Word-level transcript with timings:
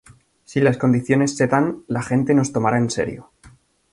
Si 0.45 0.59
las 0.61 0.79
condiciones 0.79 1.37
se 1.37 1.45
dan 1.47 1.83
la 1.87 2.01
gente 2.01 2.33
nos 2.33 2.51
tomará 2.51 2.79
en 2.79 2.89
serio"". 2.89 3.29